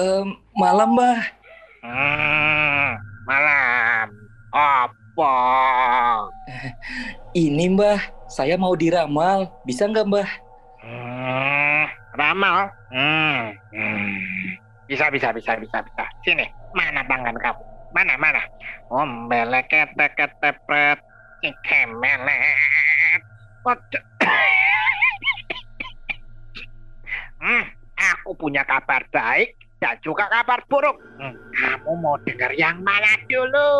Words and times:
Um, 0.00 0.32
malam, 0.56 0.96
Mbah. 0.96 1.20
Hmm, 1.84 2.96
malam. 3.28 4.08
Apa? 4.48 5.34
Ini, 7.36 7.76
Mbah. 7.76 8.00
Saya 8.32 8.56
mau 8.56 8.72
diramal. 8.72 9.52
Bisa 9.68 9.84
nggak, 9.84 10.08
Mbah? 10.08 10.30
Hmm, 10.80 11.84
ramal. 12.16 12.72
Hmm, 12.88 13.52
hmm. 13.76 14.56
Bisa, 14.88 15.12
bisa, 15.12 15.36
bisa, 15.36 15.60
bisa, 15.60 15.84
bisa. 15.84 16.04
Sini, 16.24 16.48
mana 16.72 17.04
tangan 17.04 17.36
kamu? 17.36 17.60
Mana, 17.92 18.16
mana? 18.16 18.40
Ombele 18.88 19.68
kete 19.68 20.16
kete 20.16 20.50
pret. 20.64 20.96
Ikemelet. 21.44 23.20
Waduh. 23.68 24.04
hmm, 27.44 27.64
aku 28.00 28.32
punya 28.40 28.64
kabar 28.64 29.04
baik 29.12 29.60
dan 29.80 29.96
juga 30.04 30.28
kabar 30.28 30.60
buruk. 30.68 31.00
Hmm, 31.16 31.34
kamu 31.56 31.92
mau 32.04 32.16
dengar 32.22 32.52
yang 32.54 32.84
mana 32.84 33.16
dulu? 33.26 33.72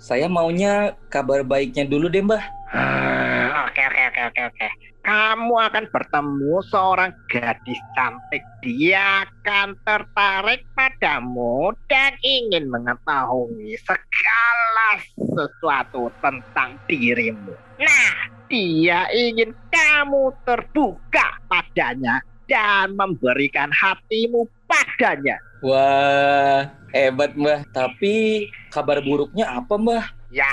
Saya 0.00 0.26
maunya 0.26 0.96
kabar 1.12 1.44
baiknya 1.44 1.84
dulu 1.84 2.08
deh, 2.08 2.24
Mbah. 2.24 2.44
Ah, 2.72 3.68
Oke, 3.68 3.84
oke, 3.84 4.02
oke, 4.10 4.22
oke, 4.32 4.42
oke. 4.48 4.68
Kamu 5.08 5.54
akan 5.56 5.84
bertemu 5.88 6.54
seorang 6.68 7.12
gadis 7.32 7.80
cantik. 7.96 8.44
Dia 8.60 9.24
akan 9.24 9.76
tertarik 9.86 10.66
padamu 10.76 11.72
dan 11.88 12.12
ingin 12.20 12.68
mengetahui 12.68 13.76
segala 13.80 15.00
sesuatu 15.16 16.12
tentang 16.20 16.76
dirimu. 16.90 17.56
Nah, 17.80 18.12
dia 18.52 19.08
ingin 19.14 19.54
kamu 19.72 20.32
terbuka 20.44 21.40
padanya 21.48 22.20
dan 22.48 22.96
memberikan 22.96 23.68
hatimu 23.70 24.48
padanya. 24.96 25.36
Wah, 25.60 26.70
hebat, 26.94 27.34
Mbah. 27.34 27.66
Tapi 27.74 28.46
kabar 28.70 29.02
buruknya 29.02 29.58
apa, 29.58 29.74
Mbah? 29.74 30.04
Ya, 30.30 30.48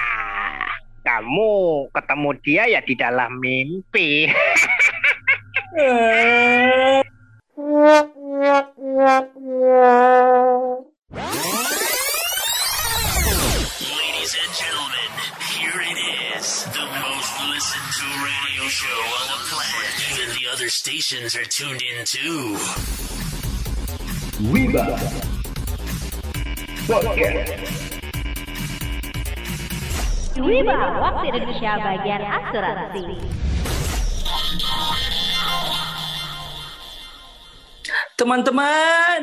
kamu 1.05 1.85
ketemu 1.93 2.29
dia 2.41 2.63
ya 2.65 2.81
di 2.81 2.97
dalam 2.97 3.37
mimpi. 3.37 4.33
Ladies 13.85 14.33
and 14.33 14.53
gentlemen, 14.57 15.09
here 15.53 15.81
it 15.85 15.99
is. 16.33 16.65
The 16.73 16.81
most 16.81 17.33
listened 17.53 17.89
to 17.93 18.07
radio 18.25 18.65
show 18.65 18.99
on 19.21 19.25
the 19.29 19.39
planet. 19.53 19.93
Even 20.09 20.33
the 20.33 20.49
other 20.49 20.69
stations 20.69 21.35
are 21.37 21.45
tuned 21.45 21.83
in 21.85 22.01
too. 22.05 22.57
Wiba 24.35 24.83
Podcast 26.91 27.55
Wiba, 30.35 30.75
waktu 30.99 31.23
Indonesia 31.31 31.71
bagian 31.79 32.23
asuransi. 32.27 33.03
Teman-teman, 38.19 39.21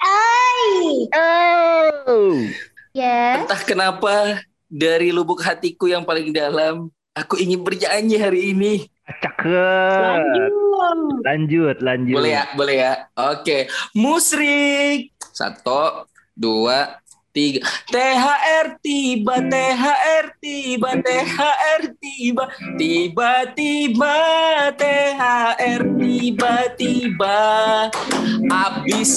Hai. 0.00 0.72
Oh, 1.12 2.32
Ya. 2.96 3.44
entah 3.44 3.60
kenapa 3.68 4.40
dari 4.64 5.12
lubuk 5.12 5.44
hatiku 5.44 5.92
yang 5.92 6.08
paling 6.08 6.32
dalam, 6.32 6.88
aku 7.12 7.36
ingin 7.36 7.60
berjanji 7.60 8.16
hari 8.16 8.56
ini. 8.56 8.91
Cakep. 9.06 10.52
Lanjut, 11.22 11.76
lanjut. 11.82 12.16
Boleh 12.18 12.32
ya, 12.32 12.44
boleh 12.54 12.76
ya. 12.78 12.92
Oke, 13.14 13.66
musrik. 13.94 15.14
Satu, 15.32 16.06
dua, 16.36 17.02
tiga. 17.32 17.64
THR 17.88 18.78
tiba, 18.84 19.40
THR 19.40 20.24
tiba, 20.38 20.90
THR 21.00 21.82
tiba, 21.98 22.44
tiba-tiba 22.76 24.16
THR 24.76 25.82
tiba-tiba 25.96 27.38
habis. 28.52 29.12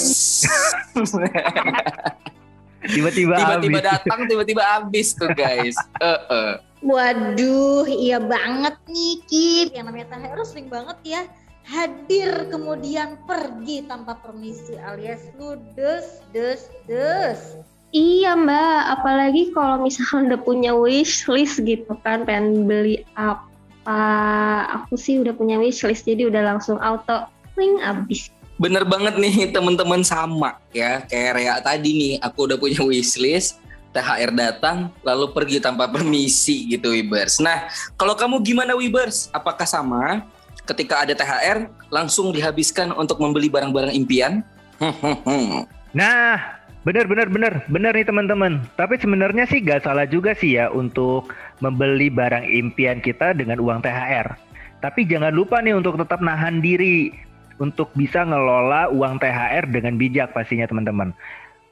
Tiba-tiba 2.86 3.34
Tiba-tiba 3.34 3.80
datang, 3.82 4.30
tiba-tiba 4.30 4.62
habis 4.62 5.12
tuh 5.14 5.30
guys. 5.34 5.74
Eh, 6.00 6.20
eh. 6.30 6.54
Waduh, 6.86 7.90
iya 7.90 8.22
banget 8.22 8.78
nih 8.86 9.14
Kim. 9.26 9.66
Yang 9.74 9.84
namanya 9.90 10.06
THR 10.14 10.40
sering 10.46 10.70
banget 10.70 10.98
ya 11.02 11.22
hadir 11.66 12.46
kemudian 12.46 13.18
pergi 13.26 13.82
tanpa 13.90 14.14
permisi 14.22 14.78
alias 14.78 15.26
ludes 15.34 16.22
des 16.30 16.70
des. 16.86 17.58
Iya 17.90 18.38
mbak, 18.38 18.80
apalagi 18.98 19.50
kalau 19.50 19.82
misalkan 19.82 20.30
udah 20.30 20.40
punya 20.42 20.70
wish 20.78 21.26
list 21.26 21.58
gitu 21.66 21.90
kan, 22.06 22.22
pengen 22.22 22.70
beli 22.70 23.02
apa, 23.18 24.62
aku 24.78 24.94
sih 24.94 25.22
udah 25.22 25.34
punya 25.34 25.58
wish 25.58 25.82
list, 25.82 26.06
jadi 26.06 26.30
udah 26.30 26.54
langsung 26.54 26.78
auto 26.78 27.26
link 27.58 27.82
abis. 27.82 28.30
Bener 28.62 28.86
banget 28.86 29.18
nih 29.18 29.50
teman-teman 29.50 30.00
sama 30.06 30.56
ya 30.70 31.02
kayak 31.04 31.34
Rea 31.36 31.56
tadi 31.60 31.90
nih 31.92 32.12
aku 32.22 32.48
udah 32.48 32.56
punya 32.56 32.80
wishlist 32.80 33.58
THR 33.96 34.30
datang 34.36 34.92
lalu 35.00 35.32
pergi 35.32 35.58
tanpa 35.64 35.88
permisi 35.88 36.68
gitu 36.68 36.92
Wibers. 36.92 37.40
Nah 37.40 37.72
kalau 37.96 38.12
kamu 38.12 38.44
gimana 38.44 38.76
Wibers? 38.76 39.32
Apakah 39.32 39.64
sama 39.64 40.28
ketika 40.68 41.00
ada 41.00 41.16
THR 41.16 41.72
langsung 41.88 42.36
dihabiskan 42.36 42.92
untuk 42.92 43.16
membeli 43.16 43.48
barang-barang 43.48 43.96
impian? 43.96 44.44
Nah, 45.96 46.36
benar 46.84 47.08
benar 47.08 47.32
benar 47.32 47.64
benar 47.72 47.96
nih 47.96 48.04
teman-teman. 48.04 48.60
Tapi 48.76 49.00
sebenarnya 49.00 49.48
sih 49.48 49.64
gak 49.64 49.88
salah 49.88 50.04
juga 50.04 50.36
sih 50.36 50.60
ya 50.60 50.68
untuk 50.68 51.32
membeli 51.64 52.12
barang 52.12 52.44
impian 52.44 53.00
kita 53.00 53.32
dengan 53.32 53.56
uang 53.64 53.80
THR. 53.80 54.36
Tapi 54.84 55.08
jangan 55.08 55.32
lupa 55.32 55.64
nih 55.64 55.72
untuk 55.72 55.96
tetap 55.96 56.20
nahan 56.20 56.60
diri 56.60 57.16
untuk 57.56 57.88
bisa 57.96 58.28
ngelola 58.28 58.92
uang 58.92 59.16
THR 59.16 59.64
dengan 59.72 59.96
bijak 59.96 60.36
pastinya 60.36 60.68
teman-teman. 60.68 61.16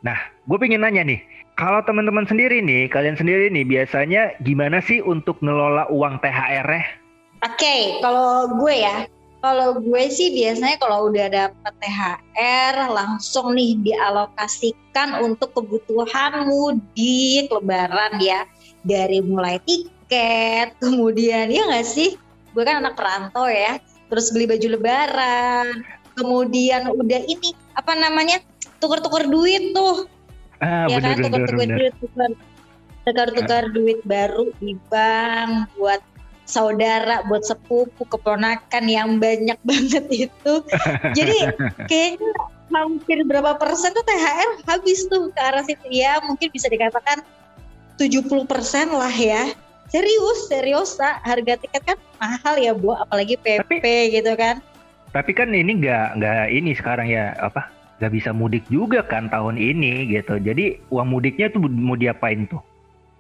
Nah, 0.01 0.17
gue 0.49 0.57
pengen 0.57 0.85
nanya 0.85 1.05
nih, 1.05 1.21
kalau 1.55 1.81
teman-teman 1.87 2.27
sendiri 2.27 2.59
nih, 2.59 2.91
kalian 2.91 3.15
sendiri 3.15 3.47
nih 3.47 3.63
biasanya 3.63 4.35
gimana 4.43 4.83
sih 4.83 4.99
untuk 4.99 5.39
ngelola 5.39 5.87
uang 5.91 6.19
THR-nya? 6.19 6.83
Oke, 7.47 8.03
kalau 8.03 8.59
gue 8.59 8.75
ya, 8.75 9.07
kalau 9.39 9.79
gue 9.79 10.05
sih 10.11 10.35
biasanya 10.35 10.81
kalau 10.83 11.13
udah 11.13 11.27
dapet 11.31 11.73
THR 11.79 12.91
langsung 12.91 13.55
nih 13.55 13.79
dialokasikan 13.87 15.23
untuk 15.23 15.55
kebutuhan 15.55 16.49
mudik 16.49 17.47
lebaran 17.53 18.19
ya. 18.19 18.49
Dari 18.83 19.23
mulai 19.23 19.63
tiket, 19.63 20.75
kemudian 20.83 21.55
ya 21.55 21.71
nggak 21.71 21.87
sih? 21.87 22.19
Gue 22.51 22.67
kan 22.67 22.83
anak 22.83 22.99
perantau 22.99 23.47
ya, 23.47 23.79
terus 24.11 24.35
beli 24.35 24.51
baju 24.51 24.75
lebaran, 24.75 25.87
kemudian 26.19 26.91
udah 26.91 27.21
ini 27.27 27.55
apa 27.75 27.95
namanya 27.99 28.43
tuker-tuker 28.79 29.27
duit 29.27 29.75
tuh 29.75 30.07
Ah, 30.65 30.89
ya 30.89 30.97
bener 30.97 31.21
kan 31.21 31.25
tukar-tukar 31.29 31.69
duit 31.77 31.95
tukar 32.01 32.31
tukar-tukar 33.05 33.65
duit 33.77 34.01
baru 34.09 34.49
di 34.65 34.73
bank 34.89 35.69
buat 35.77 36.01
saudara 36.45 37.25
buat 37.29 37.45
sepupu 37.45 38.05
keponakan 38.09 38.85
yang 38.89 39.21
banyak 39.21 39.61
banget 39.69 40.05
itu. 40.09 40.55
Jadi 41.13 41.39
kayaknya 41.91 42.33
hampir 42.73 43.21
berapa 43.29 43.61
persen 43.61 43.93
tuh 43.93 44.05
THR 44.09 44.65
habis 44.65 45.05
tuh 45.09 45.29
ke 45.33 45.41
arah 45.41 45.65
situ. 45.65 45.85
Ya 45.93 46.21
mungkin 46.25 46.49
bisa 46.49 46.73
dikatakan 46.73 47.21
70 48.01 48.25
persen 48.49 48.89
lah 48.89 49.13
ya. 49.13 49.53
Serius 49.93 50.49
serius 50.49 50.97
tak 50.97 51.21
harga 51.23 51.61
tiket 51.61 51.83
kan 51.85 51.99
mahal 52.17 52.57
ya 52.57 52.73
bu 52.73 52.97
apalagi 52.97 53.37
PP 53.37 53.85
gitu 54.17 54.33
kan. 54.33 54.65
Tapi 55.13 55.31
kan 55.37 55.53
ini 55.53 55.79
nggak 55.79 56.19
nggak 56.19 56.45
ini 56.51 56.73
sekarang 56.73 57.07
ya 57.07 57.37
apa? 57.39 57.69
Nggak 58.05 58.15
bisa 58.21 58.31
mudik 58.37 58.65
juga 58.69 59.01
kan 59.01 59.33
tahun 59.33 59.57
ini 59.57 60.13
gitu. 60.13 60.37
Jadi 60.37 60.77
uang 60.93 61.09
mudiknya 61.09 61.49
tuh 61.49 61.65
mau 61.65 61.97
diapain 61.97 62.45
tuh? 62.45 62.61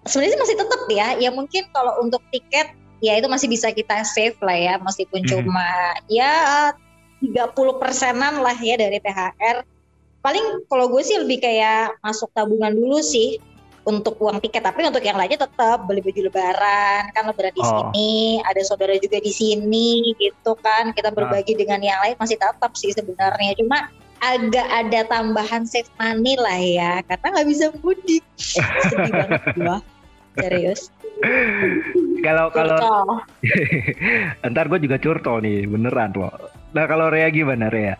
sebenarnya 0.04 0.36
sih 0.36 0.40
masih 0.44 0.56
tetap 0.60 0.80
ya 0.92 1.08
ya 1.16 1.30
mungkin 1.32 1.64
kalau 1.72 2.04
untuk 2.04 2.20
tiket 2.28 2.76
ya 3.00 3.16
itu 3.16 3.24
masih 3.24 3.48
bisa 3.48 3.72
kita 3.72 4.04
save 4.04 4.36
lah 4.44 4.52
ya 4.52 4.74
meskipun 4.76 5.24
Mhm. 5.24 5.28
cuma 5.32 5.64
ya 6.12 6.32
30 7.24 7.80
persenan 7.80 8.44
lah 8.44 8.52
ya 8.60 8.76
dari 8.76 9.00
THR 9.00 9.64
paling 10.20 10.68
kalau 10.68 10.92
gue 10.92 11.00
sih 11.00 11.16
lebih 11.16 11.40
kayak 11.40 11.96
masuk 12.04 12.28
tabungan 12.36 12.72
dulu 12.72 13.00
sih 13.00 13.40
untuk 13.84 14.16
uang 14.20 14.40
tiket 14.40 14.64
tapi 14.64 14.84
untuk 14.84 15.04
yang 15.04 15.16
lainnya 15.16 15.44
tetap 15.44 15.84
beli 15.88 16.00
baju 16.00 16.20
lebaran 16.32 17.12
kan 17.12 17.24
lebaran 17.24 17.52
di 17.52 17.60
Oh. 17.64 17.68
sini 17.68 18.44
ada 18.44 18.60
saudara 18.60 18.96
juga 19.00 19.20
di 19.20 19.32
sini 19.32 20.16
gitu 20.16 20.52
kan 20.60 20.92
kita 20.92 21.12
berbagi 21.12 21.56
dengan 21.56 21.80
yang 21.80 22.00
lain 22.00 22.16
masih 22.16 22.36
tetap 22.36 22.72
sih 22.76 22.92
sebenarnya 22.92 23.56
cuma 23.56 23.88
agak 24.24 24.68
ada 24.72 25.00
tambahan 25.04 25.68
save 25.68 25.90
money 26.00 26.34
lah 26.40 26.56
ya 26.56 26.92
karena 27.04 27.26
nggak 27.36 27.48
bisa 27.52 27.66
mudik 27.84 28.24
sedih 28.40 29.12
banget 29.12 29.42
gua 29.60 29.78
serius 30.40 30.88
Kalau 32.24 32.50
kalau 32.50 33.22
ntar 34.50 34.66
gue 34.66 34.80
juga 34.82 34.98
curtol 34.98 35.46
nih 35.46 35.62
beneran 35.68 36.10
loh. 36.16 36.32
Nah 36.74 36.84
kalau 36.90 37.06
Rea 37.06 37.30
gimana 37.30 37.70
Rea? 37.70 37.94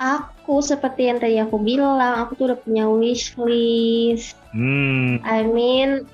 Aku 0.00 0.58
seperti 0.64 1.12
yang 1.12 1.22
tadi 1.22 1.36
aku 1.38 1.60
bilang, 1.60 2.00
aku 2.24 2.34
tuh 2.34 2.44
udah 2.50 2.58
punya 2.64 2.88
wishlist. 2.88 4.34
Hmm, 4.50 5.20
I 5.22 5.44
mean, 5.44 6.08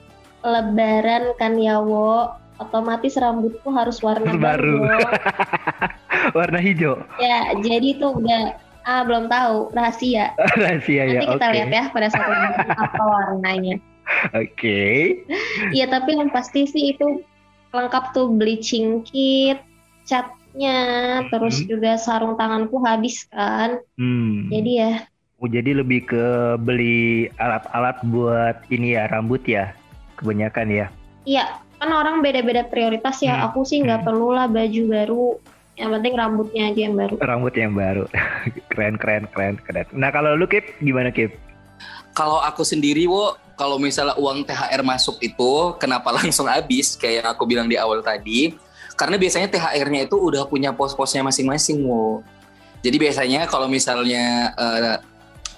lebaran 0.44 1.38
kan 1.38 1.54
ya, 1.56 1.78
Wo. 1.78 2.34
Otomatis 2.60 3.14
rambutku 3.16 3.69
harus 3.70 4.00
warna 4.04 4.32
Baru. 4.37 4.81
baru. 4.84 5.06
Warna 6.37 6.58
hijau. 6.58 6.99
ya, 7.20 7.52
jadi 7.60 8.00
tuh 8.00 8.16
udah 8.16 8.56
ah 8.86 9.02
belum 9.02 9.26
tahu 9.26 9.74
rahasia. 9.74 10.32
Rahasia 10.62 11.02
ya. 11.04 11.20
Nanti 11.20 11.26
kita 11.34 11.46
Oke. 11.50 11.54
lihat 11.58 11.70
ya 11.74 11.84
pada 11.90 12.08
saat 12.08 12.28
lebaran 12.30 12.52
apa 12.78 13.02
warnanya. 13.02 13.74
Oke. 14.42 14.82
Iya, 15.74 15.90
tapi 15.90 16.14
yang 16.14 16.30
pasti 16.30 16.70
sih 16.70 16.94
itu 16.94 17.20
lengkap 17.74 18.14
tuh 18.14 18.30
bleaching 18.30 19.02
kit, 19.02 19.58
catnya, 20.06 21.20
terus 21.28 21.60
Mhm. 21.60 21.66
juga 21.66 21.98
sarung 21.98 22.38
tanganku 22.38 22.78
habis 22.86 23.26
kan. 23.28 23.82
Hmm. 23.98 24.48
Jadi 24.48 24.72
ya 24.78 24.92
Oh, 25.36 25.52
jadi 25.52 25.76
lebih 25.76 26.08
ke 26.08 26.56
beli 26.64 27.28
alat-alat 27.36 28.00
buat 28.08 28.56
ini 28.72 28.96
ya 28.96 29.04
rambut 29.12 29.44
ya, 29.44 29.76
kebanyakan 30.16 30.72
ya. 30.72 30.86
Iya, 31.28 31.60
kan 31.76 31.92
orang 31.92 32.24
beda-beda 32.24 32.64
prioritas 32.64 33.20
ya. 33.20 33.44
Hmm, 33.44 33.52
Aku 33.52 33.68
sih 33.68 33.84
nggak 33.84 34.00
hmm. 34.00 34.08
perlu 34.08 34.32
lah 34.32 34.48
baju 34.48 34.82
baru. 34.88 35.26
Yang 35.76 35.90
penting 36.00 36.14
rambutnya 36.17 36.62
aja 36.73 36.81
yang 36.88 36.94
baru. 36.96 37.14
Rambut 37.20 37.55
yang 37.55 37.73
baru, 37.76 38.05
keren 38.73 38.96
keren 38.96 39.25
keren 39.28 39.56
keren. 39.61 39.87
Nah 39.93 40.08
kalau 40.08 40.32
lu 40.32 40.49
Kip 40.49 40.64
gimana 40.81 41.12
Kip? 41.12 41.37
Kalau 42.17 42.40
aku 42.40 42.64
sendiri, 42.64 43.05
wo, 43.05 43.37
kalau 43.61 43.76
misalnya 43.76 44.17
uang 44.17 44.49
THR 44.49 44.81
masuk 44.81 45.20
itu, 45.20 45.76
kenapa 45.76 46.08
langsung 46.17 46.49
habis? 46.49 46.96
Kayak 46.96 47.14
yang 47.20 47.28
aku 47.37 47.44
bilang 47.44 47.69
di 47.69 47.76
awal 47.76 48.00
tadi. 48.00 48.56
Karena 48.96 49.20
biasanya 49.20 49.52
THR-nya 49.52 50.08
itu 50.08 50.17
udah 50.17 50.49
punya 50.49 50.73
pos-posnya 50.73 51.20
masing-masing, 51.20 51.84
wo. 51.84 52.25
Jadi 52.81 52.96
biasanya 52.96 53.44
kalau 53.44 53.69
misalnya 53.69 54.56
eh, 54.56 54.96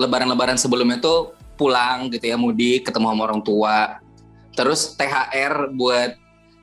lebaran-lebaran 0.03 0.59
sebelumnya 0.59 0.99
tuh 0.99 1.39
pulang 1.55 2.11
gitu 2.11 2.27
ya, 2.27 2.35
mudik, 2.35 2.91
ketemu 2.91 3.15
sama 3.15 3.23
orang 3.23 3.43
tua. 3.47 4.03
Terus 4.59 4.99
THR 4.99 5.71
buat 5.71 6.19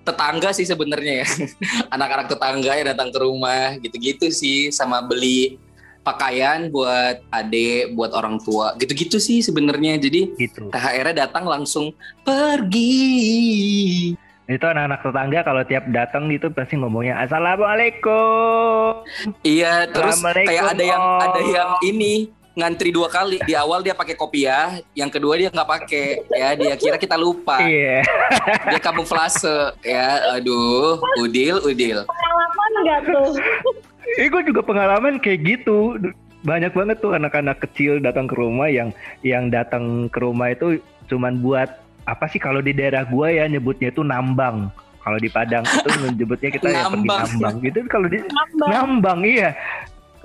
tetangga 0.06 0.54
sih 0.54 0.69
sebenarnya 0.69 1.25
ya. 1.25 1.28
Anak-anak 1.96 2.30
tetangga 2.30 2.72
yang 2.78 2.88
datang 2.94 3.10
ke 3.10 3.19
rumah 3.19 3.75
gitu-gitu 3.81 4.30
sih. 4.30 4.69
Sama 4.69 5.02
beli 5.02 5.57
pakaian 6.06 6.69
buat 6.69 7.25
adik, 7.34 7.98
buat 7.98 8.13
orang 8.13 8.38
tua, 8.46 8.78
gitu-gitu 8.78 9.18
sih 9.18 9.42
sebenarnya. 9.42 9.98
Jadi 9.98 10.38
Gitu. 10.38 10.69
THR-nya 10.69 11.25
datang 11.25 11.50
langsung 11.50 11.92
pergi. 12.22 14.13
Itu 14.46 14.62
anak-anak 14.69 15.02
tetangga 15.02 15.40
kalau 15.42 15.66
tiap 15.66 15.90
datang 15.90 16.30
gitu 16.30 16.54
pasti 16.54 16.78
ngomongnya 16.78 17.18
assalamualaikum. 17.25 19.02
Iya, 19.42 19.90
terus 19.90 20.22
Assalamualaikum, 20.22 20.50
kayak 20.54 20.66
ada 20.78 20.84
yang 20.86 21.04
ada 21.18 21.42
yang 21.42 21.69
ini 21.81 22.30
ngantri 22.56 22.90
dua 22.90 23.12
kali. 23.12 23.38
Di 23.44 23.54
awal 23.54 23.84
dia 23.84 23.94
pakai 23.94 24.16
kopiah, 24.16 24.80
yang 24.96 25.12
kedua 25.12 25.36
dia 25.38 25.52
nggak 25.52 25.69
pakai. 25.69 26.24
Ya, 26.31 26.56
dia 26.56 26.74
kira 26.80 26.96
kita 26.98 27.19
lupa. 27.19 27.60
Iya. 27.62 28.02
Dia 28.72 28.80
kamuflase. 28.81 29.75
Ya, 29.84 30.40
aduh, 30.40 30.98
udil, 31.19 31.62
udil. 31.62 32.07
Pengalaman 32.07 32.72
nggak 32.81 33.00
tuh? 33.12 33.30
Eh 34.16 34.28
gue 34.31 34.42
juga 34.48 34.62
pengalaman 34.63 35.19
kayak 35.19 35.40
gitu. 35.44 36.00
Banyak 36.46 36.72
banget 36.78 36.98
tuh 37.02 37.12
anak-anak 37.18 37.57
kecil 37.68 38.00
datang 38.00 38.30
ke 38.30 38.38
rumah 38.38 38.69
yang 38.72 38.94
yang 39.25 39.50
datang 39.50 40.07
ke 40.13 40.22
rumah 40.22 40.54
itu 40.54 40.80
cuman 41.10 41.42
buat 41.42 41.69
apa 42.06 42.30
sih 42.30 42.38
kalau 42.38 42.62
di 42.62 42.69
daerah 42.69 43.02
gua 43.02 43.34
ya 43.34 43.50
nyebutnya 43.50 43.90
itu 43.90 44.06
nambang. 44.06 44.69
Kalau 45.02 45.22
di 45.22 45.30
Padang 45.30 45.62
itu 45.62 45.90
menyebutnya 46.02 46.50
kita 46.50 46.66
ya 46.66 46.90
pergi 46.90 47.06
Nambang. 47.06 47.22
nambang 47.30 47.56
gitu. 47.62 47.78
Kalau 47.90 48.07
di 48.10 48.18
Nambang. 48.25 48.69
nambang 48.69 49.19
iya. 49.22 49.50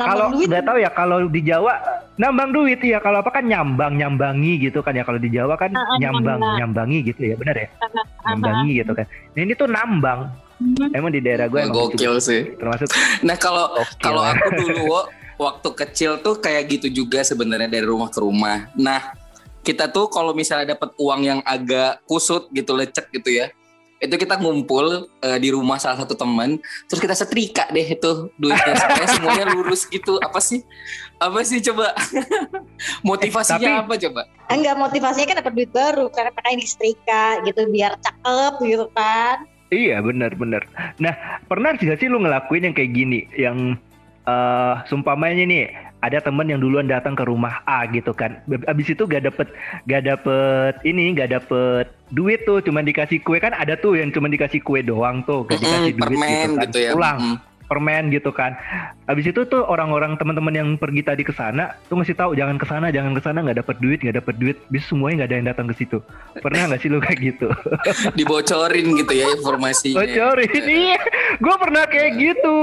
Kalau 0.00 0.26
nggak 0.32 0.64
tahu 0.64 0.78
ya 0.80 0.90
kalau 0.92 1.18
di 1.28 1.40
Jawa 1.44 1.72
nambang 2.20 2.52
duit 2.52 2.76
ya. 2.84 3.00
Kalau 3.00 3.24
apa 3.24 3.32
kan 3.32 3.48
nyambang 3.48 3.96
nyambangi 3.96 4.60
gitu 4.68 4.84
kan 4.84 4.92
ya. 4.92 5.08
Kalau 5.08 5.16
di 5.16 5.32
Jawa 5.32 5.56
kan 5.56 5.72
ah, 5.72 5.96
nyambang 5.96 6.36
nyambang. 6.36 6.56
nyambangi 6.60 6.98
gitu 7.08 7.22
ya. 7.32 7.34
Benar 7.40 7.56
ya? 7.56 7.68
Ah, 7.80 8.36
Nyambangi 8.36 8.70
gitu 8.84 8.92
kan. 8.92 9.06
Nah 9.08 9.40
ini 9.40 9.52
tuh 9.56 9.68
nambang. 9.72 10.20
Hmm. 10.60 10.92
Emang 10.92 11.08
di 11.08 11.24
daerah 11.24 11.48
gue 11.48 11.56
emang 11.64 11.72
Gokil 11.72 12.20
sih. 12.20 12.52
termasuk 12.60 12.92
Nah, 13.26 13.36
kalau. 13.40 13.72
Kalau 13.96 14.20
aku 14.20 14.48
dulu 14.60 14.80
Wo, 14.92 15.00
waktu 15.40 15.68
kecil 15.72 16.20
tuh 16.20 16.36
kayak 16.36 16.68
gitu 16.68 16.92
juga 16.92 17.24
sebenarnya 17.24 17.72
dari 17.72 17.88
rumah 17.88 18.12
ke 18.12 18.20
rumah. 18.20 18.68
Nah, 18.76 19.16
kita 19.64 19.88
tuh 19.88 20.12
kalau 20.12 20.36
misalnya 20.36 20.76
dapat 20.76 20.92
uang 21.00 21.20
yang 21.24 21.40
agak 21.48 22.04
kusut 22.04 22.52
gitu 22.52 22.76
lecek 22.76 23.08
gitu 23.08 23.32
ya. 23.32 23.48
Itu 24.00 24.16
kita 24.16 24.36
ngumpul 24.36 24.86
eh, 25.20 25.36
di 25.36 25.52
rumah 25.52 25.76
salah 25.76 26.00
satu 26.00 26.12
teman, 26.14 26.56
terus 26.88 26.98
kita 26.98 27.12
setrika 27.12 27.68
deh 27.68 27.84
itu 27.84 28.32
duitnya 28.34 28.72
supaya 28.74 29.06
semuanya 29.06 29.44
lurus 29.50 29.84
gitu. 29.86 30.16
Apa 30.18 30.40
sih? 30.40 30.64
Apa 31.16 31.44
sih 31.44 31.60
coba? 31.60 31.92
Motivasinya 33.04 33.60
Eh, 33.60 33.68
tapi- 33.70 33.84
apa 33.84 33.94
coba? 34.00 34.22
Enggak 34.48 34.74
motivasinya 34.76 35.26
kan 35.28 35.36
dapat 35.38 35.52
duit 35.54 35.70
baru 35.70 36.08
karena 36.08 36.32
pakai 36.32 36.56
di 36.56 36.66
setrika 36.66 37.38
gitu 37.44 37.68
biar 37.68 37.94
cakep 37.96 38.54
gitu 38.64 38.86
kan. 38.90 39.44
Iya 39.68 40.00
benar 40.00 40.34
benar. 40.34 40.66
Nah 40.96 41.14
pernah 41.46 41.76
gak 41.76 42.00
sih 42.00 42.08
lu 42.08 42.18
ngelakuin 42.18 42.66
yang 42.66 42.74
kayak 42.74 42.90
gini, 42.90 43.28
yang 43.36 43.78
eh 44.24 44.74
sumpamanya 44.86 45.44
nih 45.44 45.64
ada 46.00 46.18
temen 46.20 46.48
yang 46.48 46.60
duluan 46.64 46.88
datang 46.88 47.12
ke 47.12 47.24
rumah 47.28 47.60
A 47.68 47.84
gitu 47.92 48.16
kan, 48.16 48.40
abis 48.68 48.96
itu 48.96 49.04
gak 49.04 49.28
dapet 49.28 49.52
gak 49.84 50.08
dapet 50.08 50.80
ini 50.88 51.12
gak 51.12 51.36
dapet 51.36 51.92
duit 52.10 52.42
tuh, 52.48 52.64
cuma 52.64 52.80
dikasih 52.80 53.20
kue 53.20 53.36
kan 53.36 53.52
ada 53.52 53.76
tuh 53.76 54.00
yang 54.00 54.08
cuma 54.10 54.26
dikasih 54.32 54.64
kue 54.64 54.80
doang 54.80 55.20
tuh, 55.28 55.44
gak 55.44 55.60
dikasih 55.60 55.92
Mm-mm, 55.92 56.00
duit 56.00 56.16
permen 56.16 56.30
gitu 56.32 56.48
kan, 56.56 56.64
gitu 56.68 56.78
ya. 56.80 56.92
pulang 56.96 57.20
Mm. 57.20 57.49
Permen 57.70 58.10
gitu 58.10 58.34
kan. 58.34 58.58
Abis 59.06 59.30
itu 59.30 59.46
tuh 59.46 59.62
orang-orang 59.62 60.18
teman-teman 60.18 60.50
yang 60.50 60.68
pergi 60.74 61.06
tadi 61.06 61.22
ke 61.22 61.30
sana 61.30 61.78
tuh 61.86 62.02
ngasih 62.02 62.18
tahu 62.18 62.34
jangan 62.34 62.58
ke 62.58 62.66
sana, 62.66 62.90
jangan 62.90 63.14
ke 63.14 63.22
sana 63.22 63.38
nggak 63.46 63.62
dapet 63.62 63.76
duit, 63.78 64.02
nggak 64.02 64.18
dapet 64.18 64.34
duit. 64.42 64.58
Bis 64.74 64.82
semuanya 64.90 65.22
nggak 65.22 65.30
ada 65.30 65.36
yang 65.38 65.48
datang 65.54 65.66
ke 65.70 65.74
situ. 65.78 66.02
Pernah 66.42 66.74
nggak 66.74 66.80
sih 66.82 66.90
lu 66.90 66.98
kayak 66.98 67.18
gitu? 67.22 67.46
Dibocorin 68.18 68.98
gitu 68.98 69.12
ya 69.14 69.30
informasinya. 69.38 70.02
Bocorin 70.02 70.50
iya 70.66 70.98
gue 71.38 71.54
pernah 71.56 71.84
kayak 71.86 72.12
gitu 72.18 72.56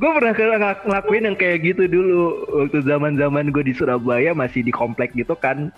gue 0.00 0.10
pernah 0.10 0.32
ngelakuin 0.82 1.28
yang 1.28 1.36
kayak 1.36 1.58
gitu 1.62 1.86
dulu 1.86 2.22
waktu 2.64 2.80
zaman 2.82 3.20
zaman 3.20 3.52
gue 3.52 3.62
di 3.62 3.74
Surabaya 3.76 4.32
masih 4.32 4.64
di 4.64 4.72
komplek 4.72 5.12
gitu 5.12 5.36
kan 5.36 5.68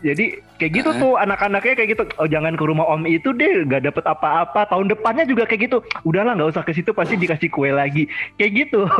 jadi 0.00 0.24
kayak 0.56 0.72
gitu 0.76 0.90
Heeh. 0.90 1.00
tuh 1.00 1.12
anak-anaknya 1.16 1.74
kayak 1.76 1.90
gitu. 1.92 2.02
Oh 2.16 2.24
jangan 2.24 2.56
ke 2.56 2.64
rumah 2.64 2.84
om 2.84 3.04
itu 3.04 3.30
deh 3.30 3.64
nggak 3.64 3.84
dapet 3.86 4.04
apa-apa. 4.04 4.64
Tahun 4.66 4.88
depannya 4.88 5.24
juga 5.24 5.44
kayak 5.44 5.68
gitu. 5.68 5.78
Udahlah 6.02 6.32
nggak 6.34 6.56
usah 6.56 6.64
ke 6.64 6.72
situ 6.72 6.90
pasti 6.90 7.14
dikasih 7.14 7.48
kue 7.48 7.70
lagi. 7.70 8.08
Kayak 8.34 8.52
gitu. 8.66 8.84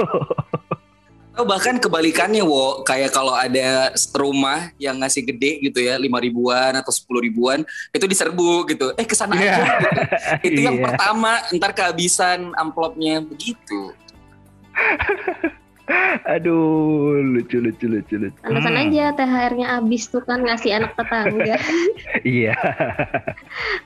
Oh, 1.39 1.47
bahkan 1.47 1.79
kebalikannya 1.79 2.45
wo. 2.45 2.83
Kayak 2.85 3.15
kalau 3.15 3.33
ada 3.33 3.95
rumah 4.13 4.69
yang 4.77 5.01
ngasih 5.01 5.25
gede 5.25 5.63
gitu 5.63 5.81
ya 5.81 5.97
lima 5.97 6.21
ribuan 6.21 6.75
atau 6.77 6.93
sepuluh 6.93 7.25
ribuan 7.25 7.65
itu 7.95 8.05
diserbu 8.05 8.69
gitu. 8.69 8.93
Eh 8.99 9.07
ke 9.09 9.17
sana 9.17 9.39
Iya. 9.39 9.57
aja. 9.57 9.65
Gitu. 9.65 9.89
itu 10.53 10.61
yang 10.61 10.77
Iya. 10.77 10.85
pertama 10.91 11.41
ntar 11.55 11.73
kehabisan 11.73 12.53
amplopnya. 12.59 13.25
Begitu 13.25 13.95
aduh 16.25 17.19
lucu 17.21 17.59
lucu 17.59 17.87
lucu 17.91 18.17
lucu 18.17 18.39
Pantesan 18.43 18.75
Hmm, 18.77 18.85
aja 18.91 19.05
THR-nya 19.17 19.67
habis 19.79 20.07
tuh 20.09 20.23
kan 20.25 20.43
ngasih 20.45 20.79
anak 20.79 20.93
tetangga. 20.95 21.57
iya 22.27 22.55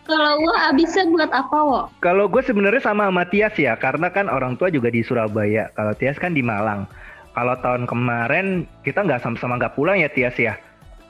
Kalau 0.04 0.30
gua 0.40 0.56
habisnya 0.70 1.08
buat 1.08 1.30
apa, 1.32 1.56
Wo? 1.64 1.80
Kalau 2.04 2.28
gue 2.28 2.42
sebenarnya 2.44 2.82
sama 2.84 3.08
sama 3.08 3.24
Tias 3.28 3.54
ya, 3.56 3.74
karena 3.78 4.12
kan 4.12 4.28
orang 4.28 4.58
tua 4.60 4.68
juga 4.68 4.92
di 4.92 5.00
Surabaya. 5.00 5.72
Kalau 5.74 5.92
Tias 5.96 6.20
kan 6.20 6.36
di 6.36 6.44
Malang. 6.44 6.84
Kalau 7.34 7.54
tahun 7.58 7.90
kemarin 7.90 8.68
kita 8.86 9.02
nggak 9.02 9.24
sama-sama 9.24 9.58
nggak 9.58 9.74
pulang 9.74 9.98
ya 9.98 10.10
Tias 10.12 10.36
ya. 10.38 10.54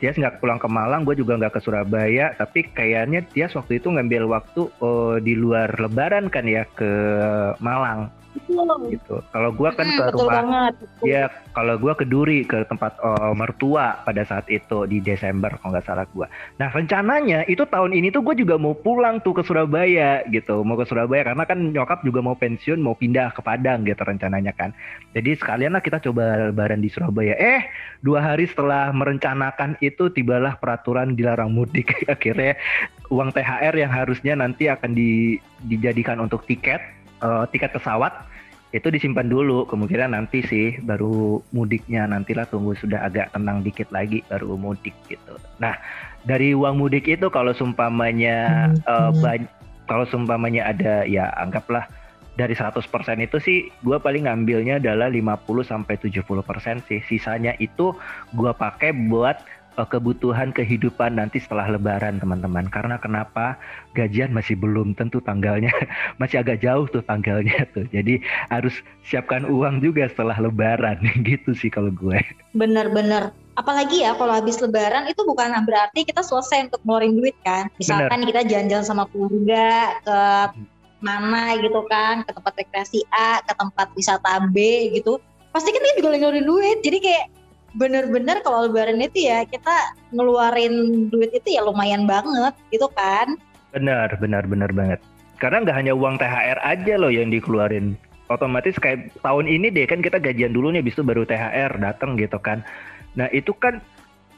Tias 0.02 0.18
nggak 0.18 0.42
pulang 0.42 0.58
ke 0.58 0.68
Malang, 0.68 1.06
gue 1.06 1.16
juga 1.18 1.36
nggak 1.36 1.58
ke 1.58 1.60
Surabaya. 1.62 2.32
Tapi 2.38 2.70
kayaknya 2.72 3.24
Tias 3.34 3.52
waktu 3.54 3.82
itu 3.82 3.90
ngambil 3.92 4.30
waktu 4.30 4.70
eh, 4.70 5.16
di 5.20 5.34
luar 5.36 5.74
Lebaran 5.76 6.30
kan 6.32 6.46
ya 6.48 6.64
ke 6.76 6.90
Malang 7.60 8.23
gitu. 8.90 9.14
Kalau 9.30 9.50
gue 9.54 9.70
kan 9.72 9.86
Hmm, 9.86 9.98
ke 9.98 10.12
rumah 10.14 10.34
banget. 10.42 10.74
Ya, 11.06 11.24
kalau 11.54 11.78
gua 11.78 11.94
ke 11.94 12.02
Duri 12.02 12.42
ke 12.42 12.66
tempat 12.66 12.98
eh, 12.98 13.32
mertua 13.36 14.02
pada 14.02 14.26
saat 14.26 14.46
itu 14.50 14.84
di 14.90 14.98
Desember 14.98 15.54
kalau 15.60 15.76
nggak 15.76 15.86
salah 15.86 16.06
gua. 16.10 16.26
Nah 16.58 16.68
rencananya 16.74 17.46
itu 17.46 17.62
tahun 17.62 17.94
ini 17.94 18.10
tuh 18.10 18.26
gue 18.26 18.34
juga 18.42 18.58
mau 18.58 18.74
pulang 18.74 19.22
tuh 19.22 19.38
ke 19.38 19.42
Surabaya 19.46 20.26
gitu, 20.28 20.66
mau 20.66 20.74
ke 20.74 20.84
Surabaya 20.88 21.30
karena 21.30 21.44
kan 21.46 21.58
nyokap 21.70 22.02
juga 22.02 22.20
mau 22.20 22.34
pensiun 22.34 22.82
mau 22.82 22.98
pindah 22.98 23.30
ke 23.32 23.40
Padang 23.40 23.86
gitu 23.86 24.02
rencananya 24.02 24.50
kan. 24.56 24.74
Jadi 25.14 25.38
sekalian 25.38 25.78
lah 25.78 25.82
kita 25.84 26.02
coba 26.02 26.50
lebaran 26.50 26.82
di 26.82 26.90
Surabaya. 26.90 27.38
Eh 27.38 27.70
dua 28.02 28.34
hari 28.34 28.50
setelah 28.50 28.90
merencanakan 28.90 29.78
itu 29.78 30.10
tibalah 30.10 30.58
peraturan 30.58 31.14
dilarang 31.14 31.54
mudik. 31.54 31.94
Akhirnya 32.14 32.58
uang 33.12 33.30
THR 33.30 33.74
yang 33.78 33.92
harusnya 33.92 34.34
nanti 34.34 34.66
akan 34.66 34.96
di- 34.96 35.38
dijadikan 35.64 36.18
untuk 36.18 36.42
tiket 36.48 36.82
eh, 37.22 37.44
tiket 37.54 37.76
pesawat 37.76 38.12
itu 38.74 38.90
disimpan 38.90 39.30
dulu. 39.30 39.68
Kemungkinan 39.70 40.18
nanti 40.18 40.42
sih 40.42 40.82
baru 40.82 41.38
mudiknya 41.54 42.10
nantilah 42.10 42.50
tunggu 42.50 42.74
sudah 42.74 43.06
agak 43.06 43.30
tenang 43.30 43.62
dikit 43.62 43.86
lagi 43.94 44.26
baru 44.26 44.58
mudik 44.58 44.94
gitu. 45.06 45.38
Nah 45.62 45.78
dari 46.26 46.56
uang 46.56 46.82
mudik 46.82 47.06
itu 47.06 47.30
kalau 47.30 47.54
sumpamanya 47.54 48.68
eh, 48.74 49.10
ban- 49.22 49.50
kalau 49.86 50.08
sumpamanya 50.08 50.72
ada 50.72 51.04
ya 51.04 51.30
anggaplah 51.38 51.86
dari 52.34 52.50
100% 52.50 52.82
itu 53.22 53.38
sih 53.38 53.58
gue 53.86 53.94
paling 53.94 54.26
ngambilnya 54.26 54.82
adalah 54.82 55.06
50 55.06 55.62
sampai 55.62 55.94
70% 56.02 56.82
sih. 56.90 56.98
Sisanya 57.06 57.54
itu 57.62 57.94
gue 58.34 58.50
pakai 58.50 58.90
buat 58.90 59.38
uh, 59.38 59.53
kebutuhan 59.82 60.54
kehidupan 60.54 61.18
nanti 61.18 61.42
setelah 61.42 61.66
lebaran 61.66 62.22
teman-teman. 62.22 62.70
Karena 62.70 62.94
kenapa? 63.02 63.58
Gajian 63.98 64.30
masih 64.30 64.54
belum 64.54 64.94
tentu 64.94 65.18
tanggalnya. 65.18 65.74
masih 66.22 66.46
agak 66.46 66.62
jauh 66.62 66.86
tuh 66.86 67.02
tanggalnya 67.02 67.66
tuh. 67.74 67.82
Jadi 67.90 68.22
harus 68.54 68.78
siapkan 69.02 69.42
uang 69.42 69.82
juga 69.82 70.06
setelah 70.06 70.38
lebaran 70.38 71.02
gitu 71.28 71.50
sih 71.58 71.74
kalau 71.74 71.90
gue. 71.90 72.22
Bener-bener. 72.54 73.34
Apalagi 73.58 74.02
ya 74.02 74.14
kalau 74.18 74.34
habis 74.34 74.58
lebaran 74.62 75.06
itu 75.10 75.22
bukan 75.26 75.50
berarti 75.66 76.06
kita 76.06 76.22
selesai 76.22 76.70
untuk 76.70 76.82
ngeluarin 76.86 77.14
duit 77.18 77.36
kan. 77.42 77.66
Misalkan 77.78 78.26
kita 78.26 78.46
jalan-jalan 78.46 78.86
sama 78.86 79.06
keluarga 79.10 79.98
ke 80.02 80.18
mana 81.04 81.54
gitu 81.60 81.84
kan, 81.86 82.24
ke 82.24 82.30
tempat 82.32 82.52
rekreasi 82.58 83.06
A, 83.14 83.42
ke 83.42 83.52
tempat 83.54 83.90
wisata 83.94 84.42
B 84.50 84.90
gitu. 84.94 85.18
Pasti 85.54 85.70
kan 85.70 85.82
kita 85.86 86.02
juga 86.02 86.18
ngeluarin 86.18 86.46
duit. 86.46 86.78
Jadi 86.82 86.98
kayak 86.98 87.26
bener-bener 87.74 88.38
kalau 88.46 88.70
lebaran 88.70 89.02
itu 89.02 89.26
ya 89.26 89.42
kita 89.44 89.94
ngeluarin 90.14 91.06
duit 91.10 91.34
itu 91.34 91.58
ya 91.58 91.66
lumayan 91.66 92.06
banget 92.06 92.54
gitu 92.70 92.86
kan. 92.94 93.34
Benar, 93.74 94.14
benar, 94.22 94.46
benar 94.46 94.70
banget. 94.70 95.02
Karena 95.42 95.66
nggak 95.66 95.76
hanya 95.76 95.92
uang 95.98 96.16
THR 96.22 96.58
aja 96.62 96.94
loh 96.94 97.10
yang 97.10 97.34
dikeluarin. 97.34 97.98
Otomatis 98.30 98.78
kayak 98.78 99.12
tahun 99.20 99.50
ini 99.50 99.68
deh 99.68 99.84
kan 99.84 100.00
kita 100.00 100.22
gajian 100.22 100.54
dulu 100.54 100.72
nih, 100.72 100.80
itu 100.80 101.02
baru 101.02 101.26
THR 101.26 101.76
datang 101.82 102.14
gitu 102.16 102.38
kan. 102.38 102.62
Nah 103.18 103.28
itu 103.34 103.52
kan 103.52 103.82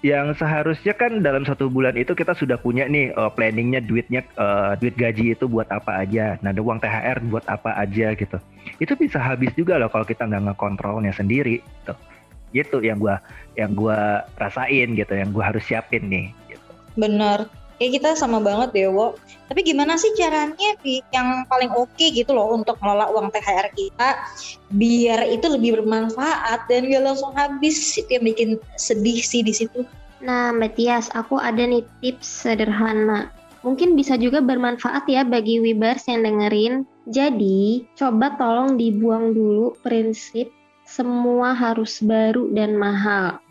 yang 0.05 0.37
seharusnya 0.37 0.93
kan 0.93 1.25
dalam 1.25 1.45
satu 1.45 1.73
bulan 1.73 1.97
itu 1.97 2.13
kita 2.13 2.37
sudah 2.37 2.61
punya 2.61 2.85
nih 2.85 3.13
uh, 3.17 3.33
planningnya 3.33 3.81
duitnya 3.81 4.25
uh, 4.37 4.77
duit 4.77 4.93
gaji 4.97 5.33
itu 5.33 5.49
buat 5.49 5.69
apa 5.73 6.05
aja, 6.05 6.37
nah 6.45 6.53
ada 6.53 6.61
uang 6.61 6.81
THR 6.81 7.17
buat 7.29 7.45
apa 7.49 7.77
aja 7.77 8.13
gitu. 8.17 8.37
Itu 8.81 8.93
bisa 8.97 9.21
habis 9.21 9.53
juga 9.57 9.81
loh 9.81 9.89
kalau 9.93 10.05
kita 10.05 10.25
nggak 10.29 10.53
ngekontrolnya 10.53 11.13
sendiri. 11.17 11.61
Gitu. 11.61 11.95
Gitu 12.57 12.81
yang 12.81 12.97
gua 12.97 13.21
yang 13.61 13.77
gua 13.77 14.25
rasain 14.41 14.97
gitu, 14.97 15.13
yang 15.13 15.37
gua 15.37 15.53
harus 15.53 15.69
siapin 15.69 16.09
nih. 16.09 16.33
Gitu. 16.49 16.71
Bener 16.97 17.45
kayak 17.77 18.01
kita 18.01 18.11
sama 18.17 18.41
banget 18.41 18.73
deh 18.73 18.89
Wo. 18.89 19.17
Tapi 19.47 19.63
gimana 19.63 19.95
sih 20.01 20.11
caranya 20.17 20.75
yang 21.13 21.45
paling 21.47 21.71
oke 21.71 21.93
okay 21.95 22.11
gitu 22.13 22.33
loh 22.35 22.57
untuk 22.57 22.81
ngelola 22.81 23.13
uang 23.13 23.31
THR 23.31 23.69
kita 23.77 24.09
biar 24.75 25.21
itu 25.29 25.47
lebih 25.47 25.81
bermanfaat 25.81 26.67
dan 26.67 26.89
gak 26.89 27.03
langsung 27.05 27.33
habis 27.37 27.77
itu 27.95 28.11
yang 28.11 28.25
bikin 28.27 28.51
sedih 28.81 29.21
sih 29.21 29.45
di 29.45 29.53
situ. 29.55 29.85
Nah 30.25 30.51
Mbak 30.57 30.81
Tias, 30.81 31.07
aku 31.13 31.37
ada 31.37 31.61
nih 31.63 31.85
tips 32.01 32.49
sederhana. 32.49 33.31
Mungkin 33.63 33.99
bisa 33.99 34.15
juga 34.15 34.39
bermanfaat 34.39 35.11
ya 35.11 35.27
bagi 35.27 35.59
Wibers 35.59 36.07
yang 36.07 36.23
dengerin. 36.23 36.87
Jadi, 37.11 37.83
coba 37.99 38.39
tolong 38.39 38.79
dibuang 38.79 39.35
dulu 39.35 39.75
prinsip 39.83 40.47
semua 40.87 41.53
harus 41.53 41.99
baru 42.01 42.49
dan 42.55 42.79
mahal 42.79 43.43